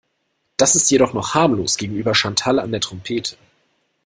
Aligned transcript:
Das 0.57 0.73
ist 0.75 0.89
jedoch 0.89 1.13
noch 1.13 1.35
harmlos 1.35 1.77
gegenüber 1.77 2.15
Chantal 2.15 2.57
an 2.57 2.71
der 2.71 2.81
Trompete. 2.81 3.37